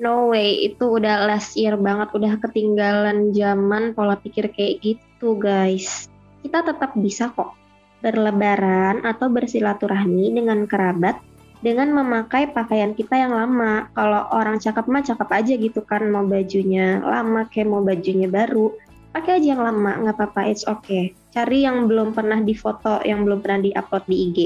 no 0.00 0.32
way 0.32 0.72
itu 0.72 0.98
udah 0.98 1.28
last 1.28 1.54
year 1.54 1.76
banget 1.76 2.08
udah 2.16 2.40
ketinggalan 2.40 3.30
zaman 3.36 3.92
pola 3.92 4.16
pikir 4.16 4.48
kayak 4.50 4.80
gitu 4.80 5.36
guys 5.36 6.08
kita 6.40 6.64
tetap 6.64 6.96
bisa 6.96 7.28
kok 7.30 7.52
berlebaran 8.00 9.02
atau 9.02 9.26
bersilaturahmi 9.28 10.32
dengan 10.32 10.64
kerabat 10.64 11.18
dengan 11.58 11.90
memakai 11.90 12.54
pakaian 12.54 12.94
kita 12.94 13.18
yang 13.18 13.34
lama. 13.34 13.90
Kalau 13.94 14.30
orang 14.30 14.62
cakep 14.62 14.86
mah 14.86 15.02
cakep 15.02 15.28
aja 15.34 15.54
gitu 15.58 15.80
kan, 15.82 16.06
mau 16.06 16.22
bajunya 16.22 17.02
lama 17.02 17.50
kayak 17.50 17.66
mau 17.66 17.82
bajunya 17.82 18.30
baru, 18.30 18.70
pakai 19.10 19.42
aja 19.42 19.58
yang 19.58 19.62
lama, 19.66 19.98
nggak 20.06 20.16
apa-apa, 20.16 20.40
it's 20.46 20.64
okay. 20.70 21.10
Cari 21.34 21.66
yang 21.66 21.90
belum 21.90 22.14
pernah 22.14 22.38
difoto, 22.38 23.02
yang 23.02 23.26
belum 23.26 23.42
pernah 23.42 23.60
diupload 23.66 24.04
di 24.06 24.16
IG. 24.30 24.38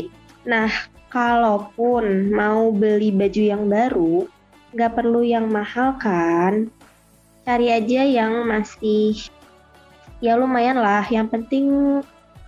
Nah, 0.49 0.69
kalaupun 1.13 2.33
mau 2.33 2.73
beli 2.73 3.13
baju 3.13 3.43
yang 3.45 3.69
baru, 3.69 4.25
nggak 4.73 4.97
perlu 4.97 5.21
yang 5.21 5.53
mahal 5.53 5.93
kan? 6.01 6.73
Cari 7.45 7.69
aja 7.69 8.01
yang 8.09 8.49
masih 8.49 9.21
ya 10.25 10.41
lumayan 10.41 10.81
lah. 10.81 11.05
Yang 11.05 11.37
penting 11.37 11.67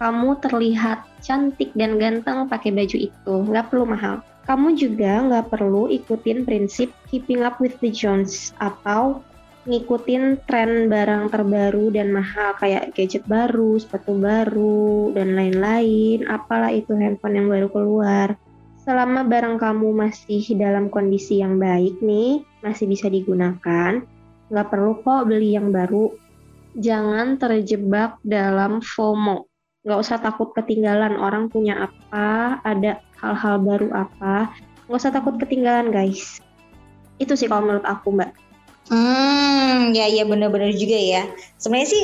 kamu 0.00 0.40
terlihat 0.40 1.04
cantik 1.20 1.76
dan 1.76 2.00
ganteng 2.00 2.48
pakai 2.48 2.72
baju 2.72 2.96
itu. 2.96 3.34
Nggak 3.52 3.68
perlu 3.68 3.84
mahal. 3.84 4.24
Kamu 4.48 4.72
juga 4.80 5.20
nggak 5.28 5.52
perlu 5.52 5.92
ikutin 5.92 6.48
prinsip 6.48 6.88
keeping 7.12 7.44
up 7.44 7.60
with 7.60 7.76
the 7.84 7.92
Jones 7.92 8.56
atau 8.60 9.20
ngikutin 9.64 10.44
tren 10.44 10.92
barang 10.92 11.32
terbaru 11.32 11.88
dan 11.88 12.12
mahal 12.12 12.52
kayak 12.60 12.92
gadget 12.92 13.24
baru, 13.24 13.80
sepatu 13.80 14.12
baru, 14.16 15.12
dan 15.16 15.32
lain-lain. 15.32 16.28
Apalah 16.28 16.68
itu 16.72 16.92
handphone 16.92 17.40
yang 17.40 17.48
baru 17.48 17.68
keluar 17.72 18.36
selama 18.84 19.24
barang 19.24 19.56
kamu 19.56 19.96
masih 19.96 20.44
dalam 20.60 20.92
kondisi 20.92 21.40
yang 21.40 21.56
baik 21.56 22.04
nih, 22.04 22.44
masih 22.60 22.84
bisa 22.84 23.08
digunakan, 23.08 24.04
nggak 24.52 24.68
perlu 24.68 25.00
kok 25.00 25.24
beli 25.24 25.56
yang 25.56 25.72
baru. 25.72 26.12
Jangan 26.76 27.40
terjebak 27.40 28.20
dalam 28.20 28.84
FOMO. 28.84 29.48
Nggak 29.84 30.00
usah 30.00 30.18
takut 30.20 30.52
ketinggalan 30.52 31.16
orang 31.16 31.48
punya 31.48 31.88
apa, 31.88 32.60
ada 32.64 33.00
hal-hal 33.20 33.56
baru 33.60 33.88
apa. 33.92 34.52
Nggak 34.88 35.00
usah 35.00 35.12
takut 35.12 35.40
ketinggalan 35.40 35.88
guys. 35.88 36.44
Itu 37.16 37.36
sih 37.40 37.48
kalau 37.48 37.64
menurut 37.64 37.88
aku 37.88 38.12
mbak. 38.12 38.36
Hmm, 38.84 39.96
ya 39.96 40.04
ya 40.12 40.28
benar-benar 40.28 40.76
juga 40.76 40.98
ya. 40.98 41.24
Sebenarnya 41.56 41.88
sih 41.88 42.02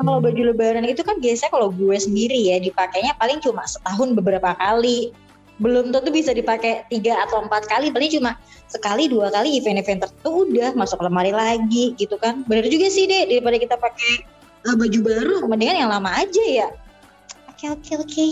kalau 0.00 0.16
baju 0.16 0.42
lebaran 0.48 0.88
itu 0.88 1.04
kan 1.04 1.20
biasanya 1.20 1.52
kalau 1.52 1.68
gue 1.68 1.96
sendiri 2.00 2.36
ya 2.40 2.56
dipakainya 2.56 3.12
paling 3.20 3.36
cuma 3.44 3.68
setahun 3.68 4.16
beberapa 4.16 4.56
kali 4.56 5.12
belum 5.60 5.92
tentu 5.92 6.08
bisa 6.08 6.32
dipakai 6.32 6.88
tiga 6.88 7.28
atau 7.28 7.44
empat 7.44 7.68
kali 7.68 7.92
paling 7.92 8.08
cuma 8.08 8.40
sekali 8.70 9.04
dua 9.10 9.28
kali 9.28 9.60
event-event 9.60 10.08
tertentu 10.08 10.48
udah 10.48 10.72
masuk 10.72 11.04
lemari 11.04 11.34
lagi 11.34 11.92
gitu 12.00 12.16
kan. 12.16 12.40
Benar 12.48 12.66
juga 12.72 12.88
sih 12.88 13.04
deh 13.04 13.28
daripada 13.28 13.56
kita 13.60 13.76
pakai 13.76 14.24
uh, 14.64 14.76
baju 14.78 14.98
baru 15.04 15.36
mendingan 15.44 15.86
yang 15.86 15.90
lama 15.92 16.08
aja 16.08 16.44
ya. 16.48 16.68
Oke 17.52 17.68
oke 17.68 17.92
oke. 18.00 18.26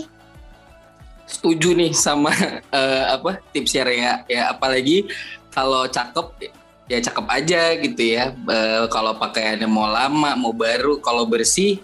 Setuju 1.29 1.77
nih 1.77 1.93
sama 1.93 2.33
uh, 2.73 3.03
apa 3.15 3.37
tipsnya 3.53 3.85
Rea 3.85 4.13
ya 4.25 4.51
apalagi 4.51 5.05
kalau 5.53 5.85
cakep 5.85 6.51
ya 6.89 6.97
cakep 6.99 7.25
aja 7.29 7.61
gitu 7.77 8.03
ya. 8.17 8.33
Uh, 8.49 8.89
kalau 8.89 9.13
pakaiannya 9.15 9.69
mau 9.69 9.85
lama 9.85 10.33
mau 10.33 10.51
baru 10.51 10.97
kalau 10.99 11.29
bersih 11.29 11.79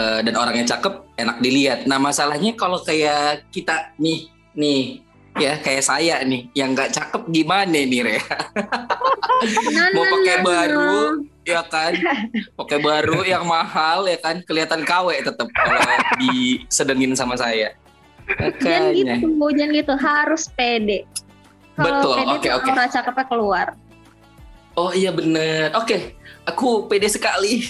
uh, 0.00 0.24
dan 0.24 0.34
orangnya 0.34 0.74
cakep 0.74 1.12
enak 1.20 1.38
dilihat. 1.44 1.84
Nah 1.84 2.00
masalahnya 2.00 2.56
kalau 2.56 2.80
kayak 2.80 3.46
kita 3.52 3.92
nih 4.00 4.32
nih 4.52 5.00
ya 5.40 5.56
kayak 5.60 5.84
saya 5.84 6.20
nih 6.24 6.52
yang 6.52 6.76
nggak 6.76 6.92
cakep 6.92 7.22
gimana 7.32 7.72
nih 7.72 8.00
Rea 8.04 8.20
mau 9.96 10.04
pakai 10.04 10.36
baru 10.44 11.24
ya 11.46 11.62
kan? 11.66 11.92
Pakai 12.54 12.78
baru 12.78 13.26
yang 13.26 13.44
mahal 13.46 14.06
ya 14.06 14.18
kan? 14.18 14.42
Kelihatan 14.46 14.86
KW 14.86 15.22
tetap 15.22 15.48
kalau 15.50 15.82
disedengin 16.22 17.14
sama 17.18 17.34
saya. 17.34 17.74
Jangan 18.62 18.94
gitu 18.94 19.26
jangan 19.58 19.70
gitu. 19.74 19.94
Harus 19.98 20.46
pede. 20.54 21.04
Betul 21.74 22.16
oke 22.28 22.38
oke. 22.38 22.68
okay, 22.68 22.72
okay. 22.72 22.88
cakepnya 22.92 23.24
keluar. 23.26 23.66
Oh 24.78 24.94
iya 24.94 25.10
bener. 25.12 25.74
Oke 25.76 25.86
okay. 25.86 26.00
aku 26.46 26.86
pede 26.86 27.10
sekali. 27.10 27.62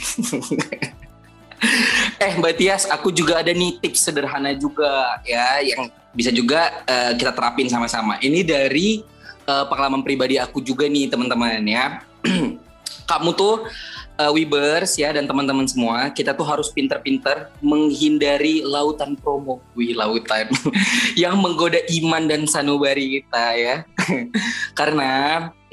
Eh 2.19 2.35
Mbak 2.43 2.59
Tias, 2.59 2.91
aku 2.91 3.15
juga 3.15 3.39
ada 3.39 3.55
nih 3.55 3.79
tips 3.79 4.11
sederhana 4.11 4.51
juga 4.51 5.23
ya 5.23 5.63
yang 5.63 5.87
bisa 6.13 6.31
juga 6.33 6.85
uh, 6.85 7.13
kita 7.17 7.33
terapin 7.33 7.69
sama-sama. 7.69 8.21
Ini 8.21 8.45
dari 8.45 9.01
uh, 9.49 9.65
pengalaman 9.69 10.05
pribadi 10.05 10.37
aku 10.37 10.61
juga 10.61 10.87
nih 10.87 11.09
teman-teman 11.09 11.65
ya. 11.65 12.05
Kamu 13.11 13.35
tuh 13.35 13.67
uh, 14.21 14.31
Webers 14.33 14.95
ya 15.01 15.11
dan 15.11 15.25
teman-teman 15.27 15.67
semua, 15.67 16.13
kita 16.13 16.37
tuh 16.37 16.47
harus 16.47 16.71
pinter-pinter 16.71 17.51
menghindari 17.59 18.63
lautan 18.63 19.19
promo, 19.19 19.59
wih 19.75 19.97
lautan 19.97 20.49
yang 21.23 21.39
menggoda 21.41 21.81
iman 22.03 22.29
dan 22.29 22.45
sanubari 22.47 23.21
kita 23.21 23.45
ya. 23.57 23.75
Karena 24.79 25.11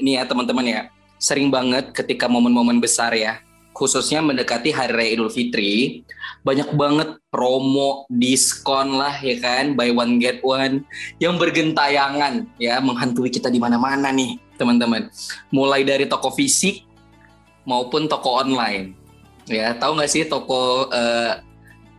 ini 0.00 0.16
ya 0.18 0.26
teman-teman 0.26 0.66
ya, 0.66 0.80
sering 1.20 1.52
banget 1.52 1.92
ketika 1.92 2.26
momen-momen 2.26 2.80
besar 2.80 3.12
ya, 3.14 3.38
khususnya 3.72 4.20
mendekati 4.20 4.74
Hari 4.74 4.92
Raya 4.92 5.10
Idul 5.16 5.32
Fitri, 5.32 6.04
banyak 6.42 6.74
banget 6.74 7.16
promo, 7.32 8.04
diskon 8.10 8.98
lah 8.98 9.16
ya 9.22 9.38
kan, 9.40 9.78
buy 9.78 9.92
one 9.94 10.18
get 10.18 10.42
one 10.42 10.84
yang 11.22 11.38
bergentayangan 11.38 12.48
ya 12.58 12.82
menghantui 12.82 13.30
kita 13.30 13.48
di 13.48 13.62
mana-mana 13.62 14.10
nih 14.10 14.36
teman-teman. 14.58 15.08
Mulai 15.54 15.86
dari 15.86 16.04
toko 16.04 16.34
fisik 16.34 16.84
maupun 17.64 18.10
toko 18.10 18.40
online. 18.40 18.96
Ya, 19.50 19.74
tahu 19.74 19.98
nggak 19.98 20.10
sih 20.10 20.22
toko 20.30 20.86
uh, 20.92 21.42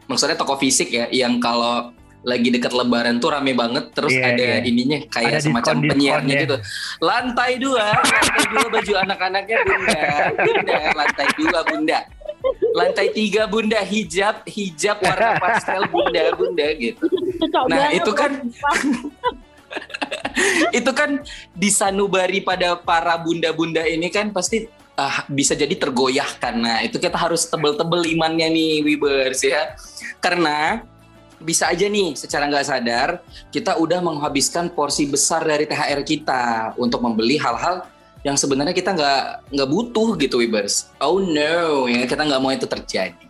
maksudnya 0.08 0.40
toko 0.40 0.56
fisik 0.60 0.92
ya 0.92 1.08
yang 1.12 1.40
kalau 1.40 1.92
lagi 2.22 2.54
dekat 2.54 2.74
lebaran 2.74 3.18
tuh 3.18 3.34
rame 3.34 3.58
banget 3.58 3.90
terus 3.98 4.14
yeah, 4.14 4.30
ada 4.30 4.62
yeah. 4.62 4.70
ininya 4.70 4.98
kayak 5.10 5.38
ada 5.38 5.40
semacam 5.42 5.76
diskon, 5.82 5.90
penyiarnya 5.90 6.34
ya. 6.34 6.42
gitu 6.46 6.58
lantai 7.02 7.52
dua 7.58 7.86
lantai 7.98 8.46
dua 8.54 8.66
baju 8.70 8.94
anak-anaknya 9.02 9.58
bunda 9.66 10.02
bunda 10.38 10.78
lantai 10.94 11.28
dua 11.34 11.60
bunda 11.66 12.00
lantai 12.78 13.08
tiga 13.10 13.44
bunda 13.50 13.80
hijab 13.82 14.46
hijab 14.46 14.98
warna 15.02 15.42
pastel 15.42 15.82
bunda 15.90 16.24
bunda 16.38 16.68
gitu 16.78 17.06
Nah, 17.42 17.90
itu 17.90 18.12
kan- 18.14 18.42
itu 20.78 20.92
kan 20.92 21.24
disanubari 21.56 22.44
pada 22.44 22.76
para 22.78 23.16
bunda-bunda 23.18 23.88
ini 23.88 24.12
kan 24.12 24.30
pasti 24.30 24.68
ah, 25.00 25.26
bisa 25.32 25.58
jadi 25.58 25.74
tergoyahkan. 25.74 26.54
Nah, 26.60 26.78
itu 26.86 27.02
kita 27.02 27.18
harus 27.18 27.48
tebel-tebel 27.48 28.06
imannya 28.14 28.52
nih, 28.52 28.74
Wibers 28.86 29.42
ya. 29.42 29.74
Karena 30.22 30.86
bisa 31.42 31.68
aja 31.68 31.90
nih 31.90 32.14
secara 32.16 32.46
nggak 32.48 32.66
sadar 32.66 33.10
kita 33.50 33.76
udah 33.78 34.00
menghabiskan 34.00 34.70
porsi 34.70 35.10
besar 35.10 35.44
dari 35.44 35.66
THR 35.66 36.02
kita 36.06 36.74
untuk 36.78 37.02
membeli 37.02 37.42
hal-hal 37.42 37.86
yang 38.22 38.38
sebenarnya 38.38 38.74
kita 38.74 38.94
nggak 38.94 39.50
nggak 39.50 39.70
butuh 39.70 40.14
gitu 40.22 40.46
Wibers. 40.46 40.94
Oh 41.02 41.18
no, 41.18 41.90
ya 41.90 42.06
kita 42.06 42.22
nggak 42.22 42.42
mau 42.42 42.54
itu 42.54 42.70
terjadi. 42.70 43.26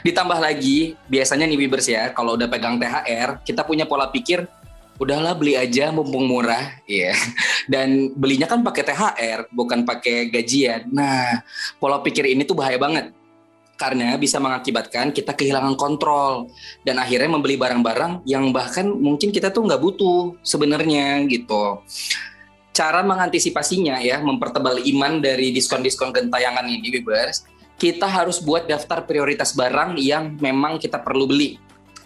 Ditambah 0.00 0.38
lagi 0.40 0.96
biasanya 1.08 1.44
nih 1.44 1.58
Wibers 1.60 1.86
ya 1.88 2.08
kalau 2.16 2.40
udah 2.40 2.48
pegang 2.48 2.80
THR 2.80 3.44
kita 3.44 3.66
punya 3.68 3.84
pola 3.84 4.08
pikir 4.08 4.48
udahlah 4.94 5.34
beli 5.34 5.58
aja 5.58 5.90
mumpung 5.90 6.30
murah 6.30 6.70
ya 6.86 7.10
dan 7.72 8.14
belinya 8.14 8.46
kan 8.46 8.62
pakai 8.62 8.82
THR 8.86 9.40
bukan 9.50 9.82
pakai 9.82 10.30
gajian 10.30 10.86
nah 10.94 11.42
pola 11.82 11.98
pikir 11.98 12.30
ini 12.30 12.46
tuh 12.46 12.54
bahaya 12.54 12.78
banget 12.78 13.10
karena 13.74 14.14
bisa 14.14 14.38
mengakibatkan 14.38 15.10
kita 15.10 15.34
kehilangan 15.34 15.74
kontrol 15.74 16.50
dan 16.86 17.02
akhirnya 17.02 17.26
membeli 17.26 17.58
barang-barang 17.58 18.22
yang 18.26 18.54
bahkan 18.54 18.86
mungkin 18.86 19.34
kita 19.34 19.50
tuh 19.50 19.66
nggak 19.66 19.82
butuh 19.82 20.38
sebenarnya 20.46 21.26
gitu 21.26 21.82
cara 22.74 23.02
mengantisipasinya 23.02 23.98
ya 24.02 24.22
mempertebal 24.22 24.78
iman 24.82 25.22
dari 25.22 25.50
diskon-diskon 25.54 26.14
gentayangan 26.14 26.66
ini 26.66 26.90
Wibers 26.98 27.46
kita 27.74 28.06
harus 28.06 28.38
buat 28.38 28.70
daftar 28.70 29.02
prioritas 29.02 29.54
barang 29.54 29.98
yang 29.98 30.38
memang 30.38 30.78
kita 30.78 31.02
perlu 31.02 31.26
beli 31.26 31.58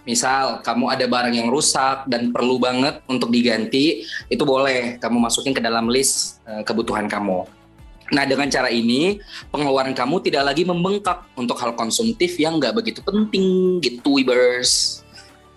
Misal 0.08 0.64
kamu 0.64 0.88
ada 0.88 1.04
barang 1.04 1.36
yang 1.36 1.52
rusak 1.52 2.08
dan 2.08 2.32
perlu 2.32 2.56
banget 2.56 3.04
untuk 3.12 3.28
diganti, 3.28 4.00
itu 4.32 4.40
boleh 4.40 4.96
kamu 4.96 5.20
masukin 5.20 5.52
ke 5.52 5.60
dalam 5.60 5.84
list 5.92 6.40
eh, 6.48 6.64
kebutuhan 6.64 7.04
kamu. 7.12 7.44
Nah 8.08 8.24
dengan 8.24 8.48
cara 8.48 8.68
ini 8.68 9.20
pengeluaran 9.48 9.92
kamu 9.92 10.20
tidak 10.20 10.48
lagi 10.48 10.64
membengkak 10.64 11.28
untuk 11.34 11.58
hal 11.58 11.72
konsumtif 11.72 12.36
yang 12.36 12.56
nggak 12.56 12.72
begitu 12.72 13.00
penting 13.00 13.78
gitu, 13.78 14.16
Wibers. 14.16 15.02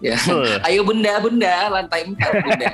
Ya, 0.02 0.18
Betul. 0.18 0.58
ayo 0.66 0.82
bunda 0.82 1.14
bunda 1.22 1.56
lantai 1.70 2.10
empat 2.10 2.34
bunda. 2.42 2.70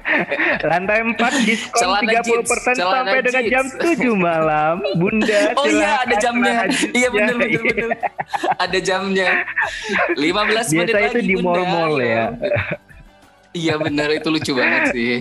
Lantai 0.72 0.98
4 1.04 1.44
diskon 1.44 1.80
Celana 1.84 2.10
30% 2.24 2.24
jeans, 2.24 2.80
sampai 2.80 3.18
dengan 3.20 3.42
jeans. 3.44 3.52
jam 3.52 3.64
7 3.76 4.16
malam. 4.16 4.74
Bunda, 4.96 5.40
Oh 5.60 5.68
iya 5.68 6.00
ada 6.00 6.16
jamnya. 6.16 6.64
Iya 6.96 7.08
benar 7.12 7.34
benar 7.36 7.50
Iya. 7.52 7.60
benar. 7.60 7.90
Ada 8.56 8.78
jamnya. 8.80 9.28
15 10.16 10.72
menit 10.72 10.88
Biasa 10.88 10.96
lagi 10.96 11.12
itu 11.12 11.18
di 11.20 11.34
mall-mall 11.38 11.94
ya. 12.00 12.24
Iya 13.52 13.74
benar 13.76 14.08
itu 14.10 14.28
lucu 14.32 14.52
banget 14.56 14.82
sih. 14.96 15.14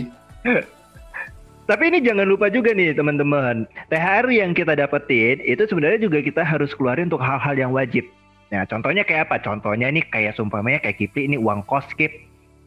Tapi 1.66 1.90
ini 1.90 2.00
jangan 2.06 2.30
lupa 2.30 2.46
juga 2.54 2.78
nih 2.78 2.94
teman-teman. 2.94 3.66
THR 3.90 4.30
yang 4.30 4.54
kita 4.54 4.78
dapetin 4.78 5.42
itu 5.42 5.66
sebenarnya 5.66 5.98
juga 5.98 6.22
kita 6.22 6.46
harus 6.46 6.70
keluarin 6.78 7.10
untuk 7.10 7.26
hal-hal 7.26 7.58
yang 7.58 7.74
wajib. 7.74 8.06
Nah 8.54 8.70
contohnya 8.70 9.02
kayak 9.02 9.30
apa? 9.30 9.42
Contohnya 9.42 9.90
nih 9.90 10.06
kayak 10.14 10.38
sumpamanya 10.38 10.86
kayak 10.86 11.02
Kipli 11.02 11.26
ini 11.26 11.42
uang 11.42 11.66
kos 11.66 11.90
Kip. 11.98 12.14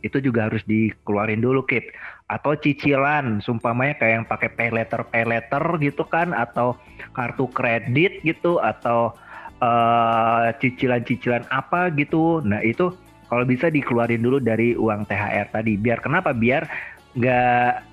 Itu 0.02 0.18
juga 0.18 0.50
harus 0.50 0.66
dikeluarin 0.66 1.38
dulu 1.38 1.62
Kip. 1.62 1.94
Atau 2.26 2.58
cicilan, 2.58 3.38
sumpamanya 3.38 4.02
kayak 4.02 4.12
yang 4.18 4.26
pakai 4.26 4.50
pay 4.50 4.70
letter 4.74 5.06
pay 5.06 5.22
letter 5.22 5.62
gitu 5.78 6.02
kan. 6.02 6.34
Atau 6.34 6.74
kartu 7.14 7.46
kredit 7.54 8.18
gitu. 8.26 8.58
Atau 8.58 9.14
eh, 9.62 10.46
cicilan-cicilan 10.58 11.46
apa 11.54 11.94
gitu. 11.94 12.42
Nah 12.42 12.66
itu 12.66 12.90
kalau 13.30 13.46
bisa 13.46 13.70
dikeluarin 13.70 14.26
dulu 14.26 14.42
dari 14.42 14.74
uang 14.74 15.06
THR 15.06 15.54
tadi. 15.54 15.78
Biar 15.78 16.02
kenapa? 16.02 16.34
Biar 16.34 16.66
nggak 17.14 17.87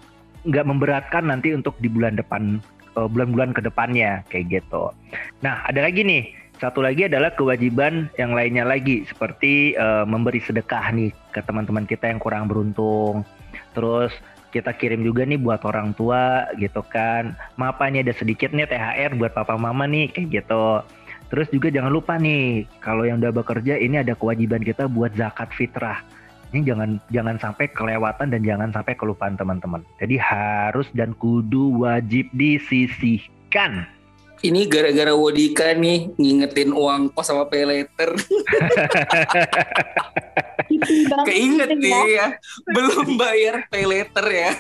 nggak 0.46 0.66
memberatkan 0.66 1.28
nanti 1.28 1.52
untuk 1.52 1.76
di 1.82 1.90
bulan 1.90 2.16
depan 2.16 2.62
eh, 2.96 3.08
bulan-bulan 3.10 3.52
ke 3.52 3.62
depannya 3.66 4.22
kayak 4.30 4.62
gitu. 4.62 4.94
Nah, 5.42 5.66
ada 5.66 5.86
lagi 5.86 6.06
nih. 6.06 6.26
Satu 6.56 6.80
lagi 6.80 7.12
adalah 7.12 7.36
kewajiban 7.36 8.08
yang 8.16 8.32
lainnya 8.32 8.64
lagi 8.64 9.04
seperti 9.04 9.76
eh, 9.76 10.06
memberi 10.08 10.40
sedekah 10.40 10.96
nih 10.96 11.12
ke 11.36 11.44
teman-teman 11.44 11.84
kita 11.84 12.08
yang 12.08 12.22
kurang 12.22 12.48
beruntung. 12.48 13.28
Terus 13.76 14.16
kita 14.56 14.72
kirim 14.72 15.04
juga 15.04 15.28
nih 15.28 15.36
buat 15.36 15.68
orang 15.68 15.92
tua 16.00 16.48
gitu 16.56 16.80
kan. 16.88 17.36
Ini 17.60 18.08
ada 18.08 18.16
sedikit 18.16 18.56
nih 18.56 18.72
THR 18.72 19.20
buat 19.20 19.36
papa 19.36 19.60
mama 19.60 19.84
nih 19.84 20.16
kayak 20.16 20.28
gitu. 20.32 20.80
Terus 21.28 21.52
juga 21.52 21.68
jangan 21.68 21.92
lupa 21.92 22.16
nih 22.16 22.64
kalau 22.80 23.04
yang 23.04 23.20
udah 23.20 23.36
bekerja 23.36 23.76
ini 23.76 24.00
ada 24.00 24.16
kewajiban 24.16 24.64
kita 24.64 24.88
buat 24.88 25.12
zakat 25.20 25.52
fitrah 25.52 26.00
ini 26.56 26.64
jangan 26.64 26.96
jangan 27.12 27.36
sampai 27.36 27.68
kelewatan 27.76 28.32
dan 28.32 28.40
jangan 28.40 28.72
sampai 28.72 28.96
kelupaan 28.96 29.36
teman-teman. 29.36 29.84
Jadi 30.00 30.16
harus 30.16 30.88
dan 30.96 31.12
kudu 31.20 31.84
wajib 31.84 32.32
disisihkan. 32.32 33.84
Ini 34.40 34.72
gara-gara 34.72 35.12
Wodika 35.12 35.76
nih 35.76 36.16
ngingetin 36.16 36.72
uang 36.72 37.12
kos 37.12 37.28
sama 37.28 37.44
pay 37.52 37.68
banget 37.68 37.92
Keinget 41.28 41.76
nih 41.76 41.92
ya. 42.16 42.28
Belum 42.72 43.20
bayar 43.20 43.68
pay 43.68 43.84
letter 43.84 44.24
ya. 44.32 44.56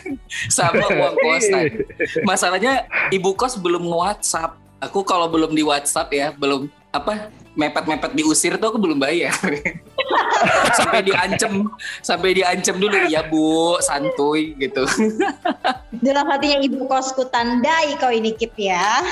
Sama 0.51 0.83
uang 0.91 1.15
kosan. 1.15 1.79
Masalahnya 2.27 2.91
ibu 3.07 3.31
kos 3.39 3.55
belum 3.55 3.87
nge-WhatsApp. 3.87 4.59
Aku 4.83 5.07
kalau 5.07 5.31
belum 5.31 5.55
di 5.55 5.63
WhatsApp 5.63 6.11
ya, 6.11 6.27
belum 6.35 6.67
apa 6.91 7.31
mepet-mepet 7.55 8.11
diusir 8.13 8.59
tuh 8.59 8.75
aku 8.75 8.79
belum 8.79 8.99
bayar. 8.99 9.35
sampai 10.77 11.01
diancem, 11.07 11.67
sampai 12.03 12.29
diancem 12.35 12.75
dulu 12.77 12.95
ya 13.09 13.25
Bu, 13.25 13.79
santuy 13.81 14.53
gitu. 14.59 14.85
Dalam 16.05 16.27
hatinya 16.29 16.59
ibu 16.61 16.85
kosku 16.85 17.25
tandai 17.31 17.95
kau 17.97 18.11
ini 18.11 18.35
Kip 18.35 18.53
ya. 18.59 19.01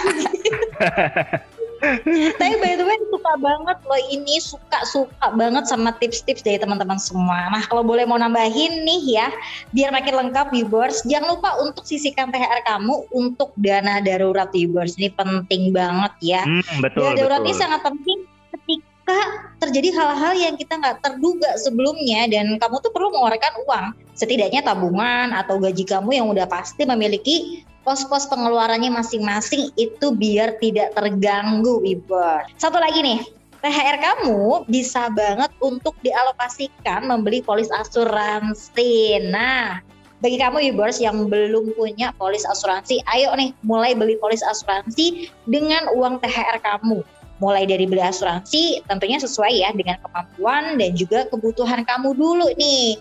Tapi 2.39 2.55
by 2.63 2.79
the 2.79 2.85
way 2.87 2.95
suka 3.11 3.33
banget 3.43 3.77
loh 3.83 4.01
ini 4.07 4.39
suka-suka 4.39 5.35
banget 5.35 5.67
sama 5.67 5.91
tips-tips 5.99 6.39
dari 6.39 6.55
teman-teman 6.55 6.95
semua. 6.95 7.51
Nah 7.51 7.59
kalau 7.67 7.83
boleh 7.83 8.07
mau 8.07 8.15
nambahin 8.15 8.87
nih 8.87 9.19
ya, 9.19 9.27
biar 9.75 9.91
makin 9.91 10.15
lengkap 10.15 10.55
viewers, 10.55 11.03
jangan 11.03 11.35
lupa 11.35 11.59
untuk 11.59 11.83
sisihkan 11.83 12.31
THR 12.31 12.63
kamu 12.63 13.03
untuk 13.11 13.51
dana 13.59 13.99
darurat 13.99 14.47
viewers. 14.55 14.95
Ini 14.95 15.11
penting 15.11 15.75
banget 15.75 16.13
ya. 16.23 16.41
Hmm, 16.47 16.63
betul 16.79 17.03
Dana 17.03 17.19
darurat 17.19 17.41
betul. 17.43 17.51
ini 17.51 17.59
sangat 17.59 17.81
penting 17.83 18.19
ketika 19.03 19.19
terjadi 19.59 19.89
hal-hal 19.95 20.33
yang 20.35 20.55
kita 20.55 20.79
nggak 20.79 21.03
terduga 21.03 21.59
sebelumnya 21.59 22.27
dan 22.31 22.55
kamu 22.55 22.79
tuh 22.79 22.91
perlu 22.91 23.11
mengeluarkan 23.11 23.53
uang. 23.67 23.85
Setidaknya 24.15 24.63
tabungan 24.63 25.35
atau 25.35 25.59
gaji 25.59 25.83
kamu 25.83 26.11
yang 26.15 26.27
udah 26.31 26.47
pasti 26.47 26.87
memiliki 26.87 27.63
pos-pos 27.83 28.31
pengeluarannya 28.31 28.91
masing-masing 28.91 29.71
itu 29.75 30.15
biar 30.15 30.55
tidak 30.63 30.95
terganggu, 30.95 31.83
Wiber. 31.83 32.47
Satu 32.55 32.79
lagi 32.79 33.03
nih, 33.03 33.19
THR 33.59 33.97
kamu 33.99 34.67
bisa 34.71 35.11
banget 35.11 35.51
untuk 35.59 35.95
dialokasikan 35.99 37.03
membeli 37.03 37.43
polis 37.43 37.67
asuransi. 37.71 39.19
Nah, 39.27 39.83
bagi 40.23 40.39
kamu 40.39 40.71
Wibers 40.71 41.03
yang 41.03 41.27
belum 41.27 41.75
punya 41.75 42.15
polis 42.15 42.47
asuransi, 42.47 43.03
ayo 43.11 43.35
nih 43.35 43.51
mulai 43.67 43.91
beli 43.91 44.15
polis 44.15 44.39
asuransi 44.39 45.27
dengan 45.43 45.91
uang 45.91 46.23
THR 46.23 46.63
kamu. 46.63 47.03
Mulai 47.41 47.65
dari 47.65 47.89
beli 47.89 48.01
asuransi 48.01 48.85
tentunya 48.85 49.17
sesuai 49.17 49.53
ya 49.53 49.69
dengan 49.73 49.97
kemampuan 50.05 50.77
dan 50.77 50.93
juga 50.93 51.25
kebutuhan 51.31 51.81
kamu 51.85 52.13
dulu 52.13 52.47
nih. 52.57 52.99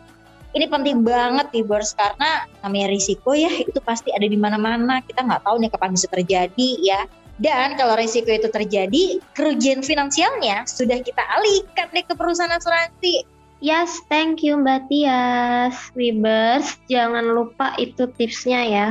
Ini 0.53 0.69
penting 0.69 1.01
banget 1.01 1.49
Wibers 1.57 1.97
karena 1.97 2.45
namanya 2.61 2.93
risiko 2.93 3.33
ya 3.33 3.49
itu 3.49 3.81
pasti 3.81 4.13
ada 4.13 4.29
di 4.29 4.37
mana-mana. 4.37 5.01
Kita 5.05 5.25
nggak 5.25 5.49
tahu 5.49 5.57
nih 5.61 5.71
kapan 5.73 5.91
bisa 5.97 6.09
terjadi 6.13 6.71
ya. 6.81 7.01
Dan 7.41 7.81
kalau 7.81 7.97
risiko 7.97 8.29
itu 8.29 8.47
terjadi, 8.53 9.19
kerugian 9.33 9.81
finansialnya 9.81 10.69
sudah 10.69 11.01
kita 11.01 11.25
alihkan 11.41 11.89
nih 11.91 12.05
ke 12.05 12.13
perusahaan 12.13 12.53
asuransi. 12.53 13.25
Yes, 13.63 14.03
thank 14.11 14.43
you 14.45 14.59
Mbak 14.61 14.91
Tias. 14.91 15.75
Wibers, 15.97 16.77
jangan 16.91 17.33
lupa 17.33 17.73
itu 17.81 18.11
tipsnya 18.19 18.61
ya. 18.67 18.89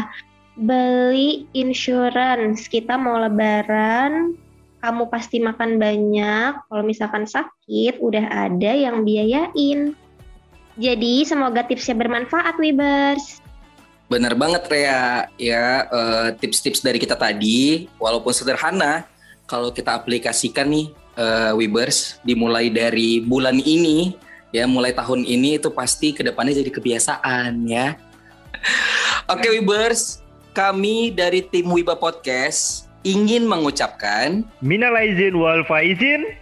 Beli 0.57 1.45
insurance. 1.53 2.65
Kita 2.71 2.97
mau 2.97 3.19
lebaran, 3.21 4.33
kamu 4.81 5.13
pasti 5.13 5.37
makan 5.37 5.77
banyak. 5.77 6.51
Kalau 6.67 6.83
misalkan 6.83 7.29
sakit, 7.29 8.01
udah 8.01 8.49
ada 8.49 8.71
yang 8.73 9.05
biayain. 9.05 9.93
Jadi 10.75 11.13
semoga 11.23 11.61
tipsnya 11.61 11.93
bermanfaat, 11.93 12.57
Wibers. 12.57 13.39
Bener 14.09 14.35
banget 14.35 14.67
Rea, 14.67 15.29
ya 15.39 15.87
eh, 15.87 16.29
tips-tips 16.35 16.83
dari 16.83 16.99
kita 16.99 17.15
tadi, 17.15 17.87
walaupun 17.95 18.35
sederhana, 18.35 19.07
kalau 19.47 19.71
kita 19.71 19.95
aplikasikan 19.95 20.67
nih 20.67 20.91
eh, 21.15 21.53
Wibers, 21.55 22.19
dimulai 22.25 22.67
dari 22.67 23.23
bulan 23.23 23.61
ini, 23.61 24.17
ya 24.51 24.67
mulai 24.67 24.91
tahun 24.91 25.23
ini 25.23 25.61
itu 25.61 25.71
pasti 25.71 26.11
ke 26.11 26.25
depannya 26.27 26.57
jadi 26.59 26.71
kebiasaan 26.73 27.69
ya. 27.69 27.95
Oke 29.31 29.47
Wibers, 29.47 30.19
kami 30.51 31.15
dari 31.15 31.39
tim 31.45 31.71
Wiba 31.71 31.95
Podcast 31.95 32.90
ingin 33.01 33.49
mengucapkan 33.49 34.45
Minal 34.61 34.93
aizin 34.97 35.37
wal 35.37 35.65
faizin. 35.65 36.37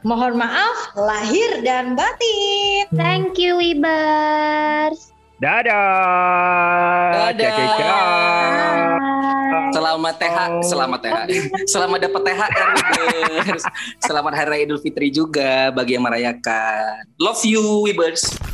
Mohon 0.00 0.40
maaf 0.40 0.78
lahir 0.96 1.60
dan 1.60 1.92
batin. 1.92 2.88
Thank 2.96 3.36
you 3.36 3.60
Wibers. 3.60 5.12
Dadah. 5.40 7.32
Dadah. 7.32 7.52
Caca. 7.52 8.00
selamat 9.70 10.14
TH, 10.20 10.38
selamat 10.66 11.00
TH, 11.00 11.18
selamat 11.64 11.98
dapat 12.04 12.20
THR 12.26 12.68
Wibers. 13.32 13.64
Selamat 14.02 14.32
Hari 14.36 14.48
Raya 14.50 14.62
Idul 14.66 14.80
Fitri 14.82 15.08
juga 15.08 15.72
bagi 15.72 15.96
yang 15.96 16.04
merayakan. 16.04 17.06
Love 17.22 17.40
you 17.46 17.62
Wibers. 17.86 18.49